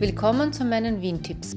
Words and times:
Willkommen 0.00 0.52
zu 0.52 0.64
meinen 0.64 1.02
Wien-Tipps. 1.02 1.56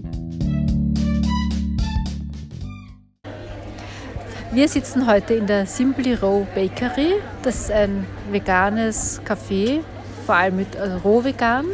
Wir 4.52 4.68
sitzen 4.68 5.06
heute 5.06 5.36
in 5.36 5.46
der 5.46 5.68
Simply 5.68 6.16
Row 6.16 6.48
Bakery. 6.56 7.18
Das 7.44 7.56
ist 7.58 7.72
ein 7.72 8.08
veganes 8.32 9.22
Café, 9.22 9.82
vor 10.26 10.34
allem 10.34 10.56
mit 10.56 10.76
also 10.76 10.98
roh 11.08 11.24
vegan. 11.24 11.68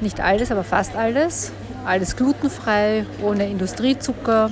Nicht 0.00 0.18
alles, 0.18 0.50
aber 0.50 0.64
fast 0.64 0.96
alles. 0.96 1.52
Alles 1.84 2.16
glutenfrei, 2.16 3.04
ohne 3.22 3.46
Industriezucker, 3.46 4.50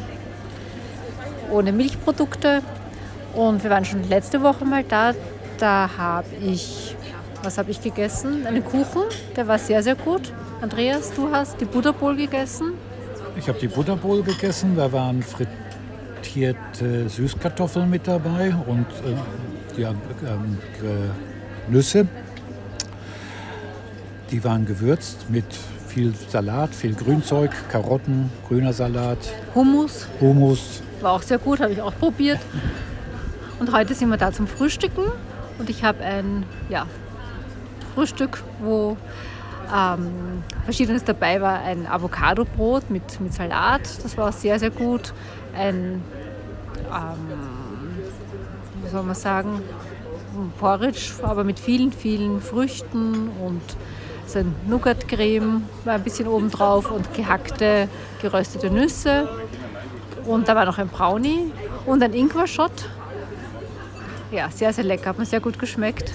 ohne 1.50 1.72
Milchprodukte. 1.72 2.60
Und 3.32 3.62
wir 3.62 3.70
waren 3.70 3.86
schon 3.86 4.06
letzte 4.10 4.42
Woche 4.42 4.66
mal 4.66 4.84
da. 4.84 5.14
Da 5.56 5.88
habe 5.96 6.28
ich, 6.42 6.94
was 7.42 7.56
habe 7.56 7.70
ich 7.70 7.80
gegessen? 7.80 8.46
Einen 8.46 8.62
Kuchen, 8.62 9.04
der 9.34 9.48
war 9.48 9.58
sehr, 9.58 9.82
sehr 9.82 9.94
gut. 9.94 10.30
Andreas, 10.64 11.12
du 11.12 11.30
hast 11.30 11.60
die 11.60 11.66
Butterbowl 11.66 12.16
gegessen? 12.16 12.72
Ich 13.36 13.48
habe 13.50 13.58
die 13.58 13.68
Butterbowl 13.68 14.22
gegessen. 14.22 14.74
Da 14.76 14.90
waren 14.90 15.22
frittierte 15.22 17.06
Süßkartoffeln 17.06 17.90
mit 17.90 18.08
dabei 18.08 18.54
und 18.66 18.86
äh, 19.04 19.82
ja, 19.82 19.90
ähm, 19.90 20.56
Nüsse. 21.68 22.08
Die 24.30 24.42
waren 24.42 24.64
gewürzt 24.64 25.28
mit 25.28 25.44
viel 25.86 26.14
Salat, 26.30 26.74
viel 26.74 26.94
Grünzeug, 26.94 27.50
Karotten, 27.68 28.30
grüner 28.48 28.72
Salat. 28.72 29.18
Hummus. 29.54 30.06
Hummus. 30.18 30.82
War 31.02 31.12
auch 31.12 31.22
sehr 31.22 31.36
gut, 31.36 31.60
habe 31.60 31.74
ich 31.74 31.82
auch 31.82 31.94
probiert. 31.98 32.40
Und 33.60 33.70
heute 33.70 33.92
sind 33.92 34.08
wir 34.08 34.16
da 34.16 34.32
zum 34.32 34.46
Frühstücken 34.46 35.04
und 35.58 35.68
ich 35.68 35.84
habe 35.84 36.02
ein 36.02 36.44
ja, 36.70 36.86
Frühstück, 37.94 38.42
wo 38.60 38.96
ähm, 39.72 40.42
Verschiedenes 40.64 41.04
dabei 41.04 41.40
war 41.40 41.60
ein 41.60 41.86
Avocado-Brot 41.86 42.90
mit, 42.90 43.20
mit 43.20 43.32
Salat, 43.32 43.82
das 44.02 44.16
war 44.16 44.32
sehr, 44.32 44.58
sehr 44.58 44.70
gut. 44.70 45.12
Ein, 45.56 46.02
ähm, 46.92 47.16
wie 48.82 48.88
soll 48.88 49.02
man 49.02 49.14
sagen, 49.14 49.62
Porridge, 50.58 51.12
aber 51.22 51.44
mit 51.44 51.58
vielen, 51.58 51.92
vielen 51.92 52.40
Früchten 52.40 53.28
und 53.40 53.62
so 54.26 54.38
ein 54.38 54.54
Nougat-Creme 54.66 55.62
war 55.84 55.94
ein 55.94 56.02
bisschen 56.02 56.26
obendrauf 56.26 56.90
und 56.90 57.12
gehackte, 57.14 57.88
geröstete 58.20 58.70
Nüsse. 58.70 59.28
Und 60.24 60.48
da 60.48 60.54
war 60.54 60.64
noch 60.64 60.78
ein 60.78 60.88
Brownie 60.88 61.52
und 61.86 62.02
ein 62.02 62.14
Ingwer-Shot. 62.14 62.88
Ja, 64.32 64.50
sehr, 64.50 64.72
sehr 64.72 64.84
lecker, 64.84 65.10
hat 65.10 65.18
mir 65.18 65.26
sehr 65.26 65.40
gut 65.40 65.58
geschmeckt. 65.58 66.12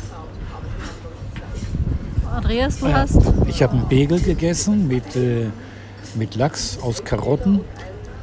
Andreas, 2.32 2.80
du 2.80 2.88
Ja, 2.88 3.00
hast? 3.02 3.20
Ich 3.48 3.62
habe 3.64 3.74
einen 3.74 3.88
Bagel 3.88 4.20
gegessen 4.20 4.88
mit, 4.88 5.16
äh, 5.16 5.48
mit 6.16 6.36
Lachs 6.36 6.78
aus 6.82 7.04
Karotten. 7.04 7.62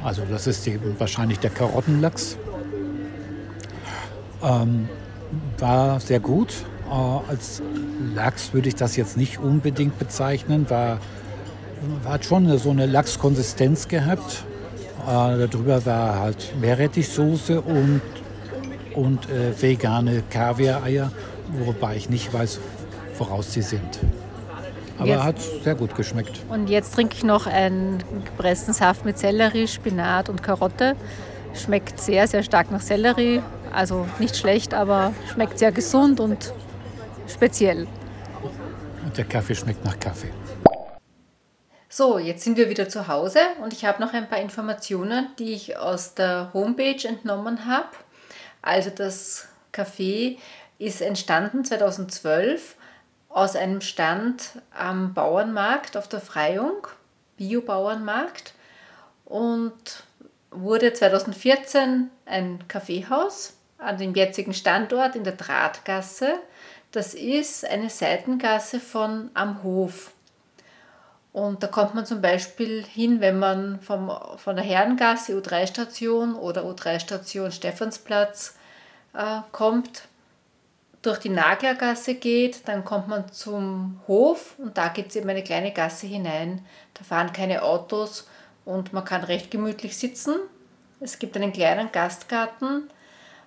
Also 0.03 0.23
das 0.29 0.47
ist 0.47 0.65
die, 0.65 0.79
wahrscheinlich 0.97 1.39
der 1.39 1.49
Karottenlachs. 1.49 2.37
Ähm, 4.43 4.87
war 5.57 5.99
sehr 5.99 6.19
gut. 6.19 6.53
Äh, 6.89 7.29
als 7.29 7.61
Lachs 8.15 8.53
würde 8.53 8.69
ich 8.69 8.75
das 8.75 8.95
jetzt 8.95 9.17
nicht 9.17 9.39
unbedingt 9.39 9.99
bezeichnen. 9.99 10.69
War, 10.69 10.99
hat 12.05 12.25
schon 12.25 12.57
so 12.57 12.69
eine 12.71 12.85
Lachskonsistenz 12.85 13.87
gehabt. 13.87 14.45
Äh, 15.05 15.47
darüber 15.47 15.85
war 15.85 16.19
halt 16.19 16.53
Meerrettichsoße 16.61 17.61
und, 17.61 18.01
und 18.95 19.29
äh, 19.29 19.59
vegane 19.59 20.23
Kaviar-Eier, 20.29 21.11
wobei 21.65 21.95
ich 21.97 22.09
nicht 22.09 22.33
weiß, 22.33 22.59
woraus 23.19 23.53
sie 23.53 23.61
sind. 23.61 23.99
Aber 24.97 25.07
Jetzt- 25.07 25.23
hat 25.23 25.35
sehr 25.63 25.75
gut 25.75 25.95
geschmeckt. 25.95 26.39
Und 26.49 26.69
jetzt 26.69 26.93
trinke 26.95 27.15
ich 27.15 27.23
noch 27.23 27.45
einen 27.45 28.03
gepressten 28.25 28.73
Saft 28.73 29.05
mit 29.05 29.17
Sellerie, 29.17 29.67
Spinat 29.67 30.29
und 30.29 30.41
Karotte. 30.41 30.95
Schmeckt 31.53 31.99
sehr, 31.99 32.27
sehr 32.27 32.43
stark 32.43 32.71
nach 32.71 32.81
Sellerie. 32.81 33.41
Also 33.73 34.07
nicht 34.19 34.35
schlecht, 34.35 34.73
aber 34.73 35.13
schmeckt 35.31 35.59
sehr 35.59 35.71
gesund 35.71 36.19
und 36.19 36.51
speziell. 37.27 37.87
Und 39.03 39.17
der 39.17 39.25
Kaffee 39.25 39.55
schmeckt 39.55 39.85
nach 39.85 39.99
Kaffee. 39.99 40.29
So, 41.89 42.19
jetzt 42.19 42.43
sind 42.43 42.57
wir 42.57 42.69
wieder 42.69 42.89
zu 42.89 43.07
Hause 43.07 43.39
und 43.63 43.73
ich 43.73 43.85
habe 43.85 44.01
noch 44.01 44.13
ein 44.13 44.27
paar 44.27 44.39
Informationen, 44.39 45.27
die 45.39 45.53
ich 45.53 45.77
aus 45.77 46.15
der 46.15 46.51
Homepage 46.53 47.07
entnommen 47.07 47.65
habe. 47.65 47.87
Also 48.61 48.89
das 48.89 49.47
Café 49.73 50.37
ist 50.79 51.01
entstanden 51.01 51.63
2012 51.63 52.75
aus 53.29 53.55
einem 53.55 53.81
Stand 53.81 54.61
am 54.75 55.13
Bauernmarkt 55.13 55.97
auf 55.97 56.07
der 56.07 56.21
Freiung, 56.21 56.87
Biobauernmarkt 57.37 58.53
und 59.25 60.03
wurde 60.51 60.93
2014 60.93 62.09
ein 62.25 62.67
Kaffeehaus 62.67 63.53
an 63.77 63.97
dem 63.97 64.15
jetzigen 64.15 64.53
Standort 64.53 65.15
in 65.15 65.23
der 65.23 65.33
Drahtgasse. 65.33 66.39
Das 66.91 67.13
ist 67.13 67.65
eine 67.65 67.89
Seitengasse 67.89 68.79
von 68.79 69.29
Am 69.33 69.61
Hof. 69.63 70.11
Und 71.33 71.61
da 71.61 71.67
kommt 71.67 71.93
man 71.93 72.05
zum 72.05 72.21
Beispiel 72.21 72.83
hin, 72.83 73.21
wenn 73.21 73.37
man 73.37 73.79
vom, 73.81 74.11
von 74.37 74.55
der 74.55 74.65
Herrengasse 74.65 75.33
U3-Station 75.33 76.33
oder 76.33 76.63
U3-Station 76.63 77.51
Stephansplatz 77.51 78.55
äh, 79.13 79.41
kommt, 79.51 80.07
durch 81.07 81.19
die 81.19 81.29
Naglergasse 81.29 82.15
geht, 82.15 82.67
dann 82.67 82.83
kommt 82.83 83.07
man 83.07 83.31
zum 83.31 84.01
Hof 84.07 84.55
und 84.57 84.77
da 84.77 84.89
geht 84.89 85.07
es 85.07 85.15
eben 85.15 85.29
eine 85.29 85.43
kleine 85.43 85.71
Gasse 85.71 86.05
hinein. 86.05 86.65
Da 86.93 87.03
fahren 87.03 87.31
keine 87.31 87.63
Autos 87.63 88.27
und 88.65 88.91
man 88.91 89.05
kann 89.05 89.23
recht 89.23 89.49
gemütlich 89.49 89.97
sitzen. 89.97 90.35
Es 90.99 91.17
gibt 91.17 91.37
einen 91.37 91.53
kleinen 91.53 91.93
Gastgarten. 91.93 92.89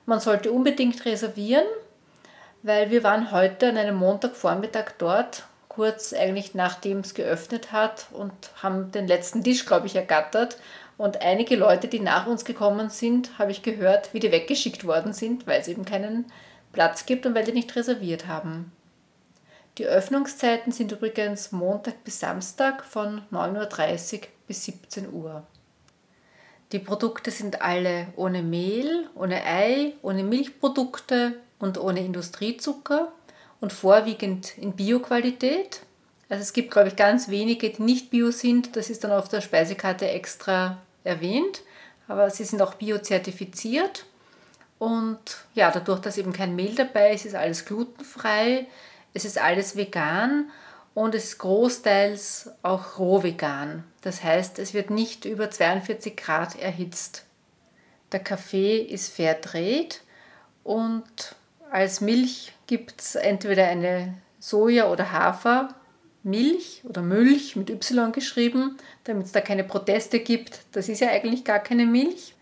Man 0.07 0.21
sollte 0.21 0.53
unbedingt 0.53 1.05
reservieren, 1.05 1.67
weil 2.63 2.91
wir 2.91 3.03
waren 3.03 3.31
heute 3.31 3.69
an 3.69 3.77
einem 3.77 3.97
Montagvormittag 3.97 4.93
dort, 4.97 5.45
kurz 5.69 6.15
eigentlich 6.15 6.55
nachdem 6.55 7.01
es 7.01 7.13
geöffnet 7.13 7.73
hat 7.73 8.07
und 8.13 8.33
haben 8.63 8.91
den 8.91 9.07
letzten 9.07 9.45
Tisch, 9.45 9.67
glaube 9.67 9.87
ich, 9.87 9.97
ergattert. 9.97 10.57
Und 10.97 11.21
einige 11.21 11.57
Leute, 11.57 11.89
die 11.89 12.01
nach 12.01 12.27
uns 12.27 12.47
gekommen 12.47 12.89
sind, 12.89 13.39
habe 13.39 13.51
ich 13.51 13.63
gehört, 13.63 14.15
wie 14.15 14.21
die 14.21 14.33
weggeschickt 14.33 14.87
worden 14.87 15.13
sind, 15.13 15.47
weil 15.47 15.61
es 15.61 15.69
eben 15.69 15.85
keinen 15.85 16.25
Platz 16.73 17.07
gibt 17.07 17.27
und 17.27 17.35
weil 17.35 17.45
die 17.45 17.53
nicht 17.53 17.75
reserviert 17.77 18.27
haben. 18.27 18.73
Die 19.79 19.87
Öffnungszeiten 19.87 20.73
sind 20.73 20.93
übrigens 20.93 21.53
Montag 21.53 22.05
bis 22.05 22.21
Samstag 22.21 22.85
von 22.85 23.23
9.30 23.33 24.15
Uhr 24.15 24.21
bis 24.47 24.65
17 24.65 25.13
Uhr. 25.13 25.47
Die 26.73 26.79
Produkte 26.79 27.31
sind 27.31 27.63
alle 27.63 28.09
ohne 28.17 28.43
Mehl, 28.43 29.09
ohne 29.15 29.45
Ei, 29.45 29.95
ohne 30.03 30.23
Milchprodukte 30.23 31.35
und 31.59 31.79
ohne 31.79 32.05
Industriezucker 32.05 33.13
und 33.61 33.73
vorwiegend 33.73 34.57
in 34.59 34.73
Bioqualität. 34.73 35.81
Also 36.29 36.43
es 36.43 36.53
gibt, 36.53 36.71
glaube 36.71 36.89
ich, 36.89 36.97
ganz 36.97 37.29
wenige, 37.29 37.71
die 37.71 37.83
nicht 37.83 38.11
bio 38.11 38.31
sind. 38.31 38.77
Das 38.77 38.89
ist 38.89 39.03
dann 39.03 39.11
auf 39.11 39.29
der 39.29 39.41
Speisekarte 39.41 40.09
extra 40.09 40.79
erwähnt. 41.03 41.63
Aber 42.07 42.31
sie 42.31 42.45
sind 42.45 42.63
auch 42.63 42.75
biozertifiziert. 42.75 44.07
Und 44.81 45.21
ja, 45.53 45.71
dadurch, 45.71 46.01
dass 46.01 46.17
eben 46.17 46.33
kein 46.33 46.57
Mehl 46.57 46.75
dabei 46.75 47.13
ist, 47.13 47.27
ist 47.27 47.35
alles 47.35 47.67
glutenfrei, 47.67 48.67
es 49.13 49.27
ist 49.27 49.39
alles 49.39 49.77
vegan 49.77 50.51
und 50.95 51.15
es 51.15 51.25
ist 51.25 51.39
großteils 51.39 52.51
auch 52.63 52.99
roh 52.99 53.23
vegan. 53.23 53.85
Das 54.01 54.25
heißt, 54.25 54.59
es 54.59 54.73
wird 54.73 54.89
nicht 54.89 55.27
über 55.27 55.51
42 55.51 56.17
Grad 56.17 56.59
erhitzt. 56.59 57.27
Der 58.11 58.21
Kaffee 58.21 58.79
ist 58.79 59.13
Fairtrade 59.13 59.97
und 60.65 61.37
als 61.71 62.01
Milch 62.01 62.55
gibt 62.67 63.03
es 63.03 63.17
entweder 63.17 63.69
eine 63.69 64.15
Soja- 64.41 64.91
oder 64.91 65.13
Hafermilch 65.13 66.85
oder 66.85 67.03
Milch 67.03 67.55
mit 67.55 67.69
Y 67.69 68.13
geschrieben, 68.13 68.79
damit 69.05 69.27
es 69.27 69.33
da 69.33 69.43
keine 69.43 69.65
Proteste 69.65 70.21
gibt. 70.21 70.61
Das 70.73 70.89
ist 70.89 71.01
ja 71.01 71.11
eigentlich 71.11 71.45
gar 71.45 71.59
keine 71.59 71.85
Milch 71.85 72.35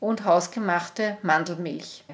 und 0.00 0.24
hausgemachte 0.24 1.18
Mandelmilch. 1.22 2.04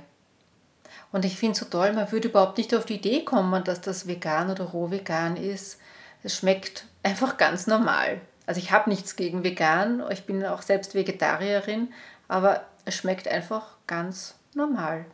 Und 1.13 1.25
ich 1.25 1.37
finde 1.37 1.53
es 1.53 1.59
so 1.59 1.67
toll, 1.67 1.93
man 1.93 2.11
würde 2.11 2.29
überhaupt 2.29 2.59
nicht 2.59 2.75
auf 2.75 2.87
die 2.87 2.95
Idee 2.95 3.25
kommen, 3.25 3.65
dass 3.65 3.81
das 3.81 4.07
vegan 4.07 4.51
oder 4.51 4.65
roh 4.65 4.91
vegan 4.91 5.37
ist. 5.37 5.79
Es 6.23 6.37
schmeckt 6.37 6.87
einfach 7.03 7.37
ganz 7.37 7.67
normal. 7.67 8.21
Also 8.47 8.61
ich 8.61 8.73
habe 8.73 8.91
nichts 8.91 9.15
gegen 9.17 9.45
vegan, 9.45 10.03
ich 10.11 10.25
bin 10.25 10.45
auch 10.45 10.63
selbst 10.63 10.95
Vegetarierin, 10.95 11.93
aber 12.29 12.65
es 12.85 12.95
schmeckt 12.95 13.29
einfach 13.29 13.77
ganz 13.87 14.35
normal. 14.55 15.05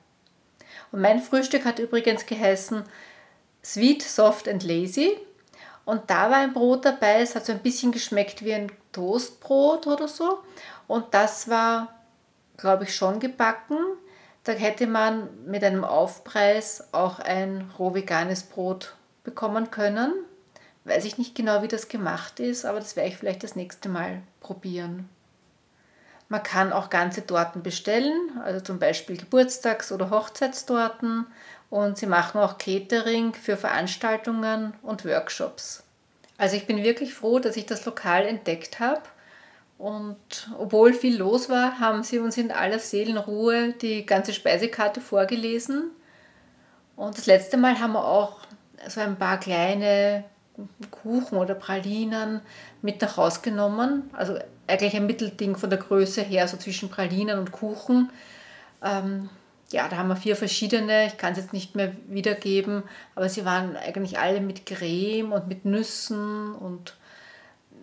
Und 0.92 1.00
mein 1.00 1.20
Frühstück 1.20 1.64
hat 1.64 1.78
übrigens 1.78 2.26
geheißen 2.26 2.84
Sweet, 3.64 4.02
Soft 4.02 4.48
and 4.48 4.62
Lazy. 4.62 5.18
Und 5.84 6.10
da 6.10 6.30
war 6.30 6.38
ein 6.38 6.52
Brot 6.52 6.84
dabei, 6.84 7.20
es 7.20 7.34
hat 7.34 7.46
so 7.46 7.52
ein 7.52 7.60
bisschen 7.60 7.92
geschmeckt 7.92 8.44
wie 8.44 8.54
ein 8.54 8.70
Toastbrot 8.92 9.86
oder 9.86 10.08
so. 10.08 10.38
Und 10.86 11.06
das 11.12 11.48
war 11.48 11.97
glaube 12.58 12.84
ich, 12.84 12.94
schon 12.94 13.18
gebacken. 13.20 13.78
Da 14.44 14.52
hätte 14.52 14.86
man 14.86 15.28
mit 15.46 15.64
einem 15.64 15.84
Aufpreis 15.84 16.88
auch 16.92 17.18
ein 17.18 17.70
roh 17.78 17.94
veganes 17.94 18.42
Brot 18.42 18.94
bekommen 19.24 19.70
können, 19.70 20.12
weiß 20.84 21.04
ich 21.04 21.18
nicht 21.18 21.34
genau, 21.34 21.62
wie 21.62 21.68
das 21.68 21.88
gemacht 21.88 22.40
ist, 22.40 22.64
aber 22.64 22.78
das 22.78 22.96
werde 22.96 23.10
ich 23.10 23.16
vielleicht 23.16 23.42
das 23.42 23.56
nächste 23.56 23.88
Mal 23.88 24.22
probieren. 24.40 25.08
Man 26.30 26.42
kann 26.42 26.72
auch 26.72 26.90
ganze 26.90 27.26
Torten 27.26 27.62
bestellen, 27.62 28.32
also 28.44 28.60
zum 28.60 28.78
Beispiel 28.78 29.16
Geburtstags- 29.16 29.92
oder 29.92 30.10
Hochzeitstorten. 30.10 31.26
Und 31.70 31.98
sie 31.98 32.06
machen 32.06 32.40
auch 32.40 32.56
Catering 32.56 33.34
für 33.34 33.56
Veranstaltungen 33.56 34.74
und 34.82 35.04
Workshops. 35.04 35.82
Also 36.38 36.56
ich 36.56 36.66
bin 36.66 36.82
wirklich 36.82 37.14
froh, 37.14 37.38
dass 37.38 37.56
ich 37.56 37.66
das 37.66 37.84
Lokal 37.84 38.24
entdeckt 38.24 38.80
habe. 38.80 39.02
Und 39.78 40.50
obwohl 40.58 40.92
viel 40.92 41.16
los 41.16 41.48
war, 41.48 41.78
haben 41.78 42.02
sie 42.02 42.18
uns 42.18 42.36
in 42.36 42.50
aller 42.50 42.80
Seelenruhe 42.80 43.74
die 43.74 44.04
ganze 44.04 44.32
Speisekarte 44.32 45.00
vorgelesen. 45.00 45.92
Und 46.96 47.16
das 47.16 47.26
letzte 47.26 47.56
Mal 47.56 47.78
haben 47.78 47.92
wir 47.92 48.04
auch 48.04 48.40
so 48.88 49.00
ein 49.00 49.16
paar 49.16 49.38
kleine 49.38 50.24
Kuchen 50.90 51.38
oder 51.38 51.54
Pralinen 51.54 52.40
mit 52.82 53.00
nach 53.00 53.16
Hause 53.16 53.40
genommen. 53.42 54.10
Also 54.12 54.36
eigentlich 54.66 54.96
ein 54.96 55.06
Mittelding 55.06 55.56
von 55.56 55.70
der 55.70 55.78
Größe 55.78 56.22
her, 56.22 56.48
so 56.48 56.56
zwischen 56.56 56.90
Pralinen 56.90 57.38
und 57.38 57.52
Kuchen. 57.52 58.10
Ähm, 58.82 59.30
ja, 59.70 59.88
da 59.88 59.98
haben 59.98 60.08
wir 60.08 60.16
vier 60.16 60.34
verschiedene, 60.34 61.06
ich 61.06 61.18
kann 61.18 61.32
es 61.32 61.38
jetzt 61.38 61.52
nicht 61.52 61.76
mehr 61.76 61.92
wiedergeben, 62.08 62.82
aber 63.14 63.28
sie 63.28 63.44
waren 63.44 63.76
eigentlich 63.76 64.18
alle 64.18 64.40
mit 64.40 64.66
Creme 64.66 65.32
und 65.32 65.46
mit 65.46 65.64
Nüssen 65.64 66.54
und 66.54 66.96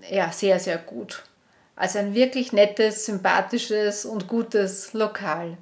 ja, 0.10 0.32
sehr, 0.32 0.60
sehr 0.60 0.78
gut. 0.78 1.24
Also 1.76 2.00
ein 2.00 2.14
wirklich 2.14 2.54
nettes, 2.54 3.06
sympathisches 3.06 4.06
und 4.06 4.28
gutes 4.28 4.94
Lokal. 4.94 5.58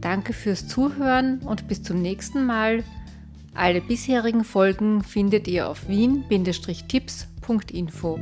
Danke 0.00 0.32
fürs 0.32 0.66
Zuhören 0.66 1.38
und 1.42 1.68
bis 1.68 1.84
zum 1.84 2.02
nächsten 2.02 2.44
Mal. 2.44 2.82
Alle 3.54 3.80
bisherigen 3.80 4.42
Folgen 4.44 5.04
findet 5.04 5.46
ihr 5.46 5.68
auf 5.68 5.88
wien-tipps.info. 5.88 8.18